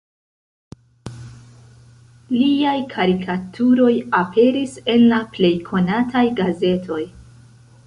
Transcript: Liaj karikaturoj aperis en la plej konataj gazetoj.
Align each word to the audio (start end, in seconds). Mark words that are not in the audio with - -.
Liaj 2.37 2.79
karikaturoj 2.95 3.91
aperis 4.23 4.75
en 4.97 5.07
la 5.15 5.23
plej 5.37 5.53
konataj 5.71 6.27
gazetoj. 6.43 7.01